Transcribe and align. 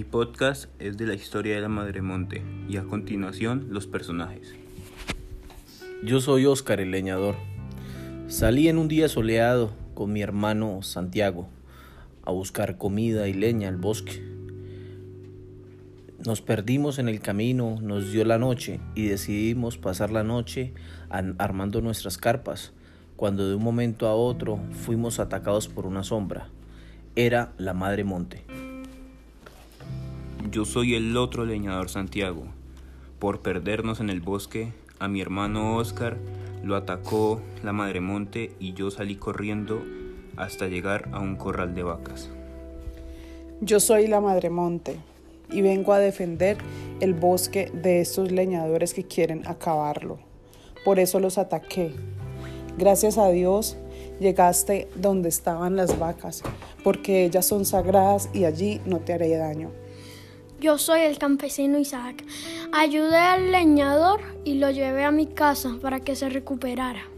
podcast 0.00 0.70
es 0.78 0.96
de 0.96 1.06
la 1.06 1.12
historia 1.12 1.54
de 1.54 1.60
la 1.60 1.68
Madre 1.68 2.00
Monte 2.00 2.42
y 2.66 2.78
a 2.78 2.84
continuación 2.84 3.66
los 3.68 3.86
personajes. 3.86 4.54
Yo 6.02 6.22
soy 6.22 6.46
Oscar 6.46 6.80
el 6.80 6.90
leñador. 6.90 7.36
Salí 8.26 8.68
en 8.68 8.78
un 8.78 8.88
día 8.88 9.08
soleado 9.08 9.72
con 9.92 10.10
mi 10.10 10.22
hermano 10.22 10.80
Santiago 10.80 11.50
a 12.24 12.32
buscar 12.32 12.78
comida 12.78 13.28
y 13.28 13.34
leña 13.34 13.68
al 13.68 13.76
bosque. 13.76 14.24
Nos 16.24 16.40
perdimos 16.40 16.98
en 16.98 17.08
el 17.08 17.20
camino, 17.20 17.78
nos 17.82 18.10
dio 18.12 18.24
la 18.24 18.38
noche 18.38 18.80
y 18.94 19.06
decidimos 19.06 19.76
pasar 19.76 20.10
la 20.10 20.22
noche 20.22 20.72
armando 21.10 21.82
nuestras 21.82 22.16
carpas, 22.16 22.72
cuando 23.16 23.46
de 23.46 23.56
un 23.56 23.62
momento 23.62 24.06
a 24.06 24.14
otro 24.14 24.58
fuimos 24.70 25.20
atacados 25.20 25.68
por 25.68 25.84
una 25.84 26.02
sombra. 26.02 26.48
Era 27.14 27.52
la 27.58 27.74
Madre 27.74 28.04
Monte. 28.04 28.61
Yo 30.52 30.66
soy 30.66 30.94
el 30.94 31.16
otro 31.16 31.46
leñador 31.46 31.88
Santiago. 31.88 32.42
Por 33.18 33.40
perdernos 33.40 34.00
en 34.00 34.10
el 34.10 34.20
bosque, 34.20 34.74
a 34.98 35.08
mi 35.08 35.22
hermano 35.22 35.78
Oscar 35.78 36.18
lo 36.62 36.76
atacó 36.76 37.40
la 37.62 37.72
Madre 37.72 38.02
Monte 38.02 38.52
y 38.60 38.74
yo 38.74 38.90
salí 38.90 39.16
corriendo 39.16 39.82
hasta 40.36 40.68
llegar 40.68 41.08
a 41.12 41.20
un 41.20 41.36
corral 41.36 41.74
de 41.74 41.84
vacas. 41.84 42.28
Yo 43.62 43.80
soy 43.80 44.08
la 44.08 44.20
Madre 44.20 44.50
Monte 44.50 44.96
y 45.50 45.62
vengo 45.62 45.94
a 45.94 45.98
defender 45.98 46.58
el 47.00 47.14
bosque 47.14 47.70
de 47.72 48.02
estos 48.02 48.30
leñadores 48.30 48.92
que 48.92 49.04
quieren 49.04 49.46
acabarlo. 49.46 50.18
Por 50.84 50.98
eso 50.98 51.18
los 51.18 51.38
ataqué. 51.38 51.94
Gracias 52.76 53.16
a 53.16 53.30
Dios 53.30 53.78
llegaste 54.20 54.90
donde 54.96 55.30
estaban 55.30 55.76
las 55.76 55.98
vacas, 55.98 56.42
porque 56.84 57.24
ellas 57.24 57.46
son 57.46 57.64
sagradas 57.64 58.28
y 58.34 58.44
allí 58.44 58.82
no 58.84 58.98
te 58.98 59.14
haré 59.14 59.34
daño. 59.34 59.70
Yo 60.62 60.78
soy 60.78 61.00
el 61.00 61.18
campesino 61.18 61.76
Isaac. 61.76 62.24
Ayudé 62.72 63.16
al 63.16 63.50
leñador 63.50 64.20
y 64.44 64.54
lo 64.54 64.70
llevé 64.70 65.04
a 65.04 65.10
mi 65.10 65.26
casa 65.26 65.76
para 65.82 65.98
que 65.98 66.14
se 66.14 66.28
recuperara. 66.28 67.11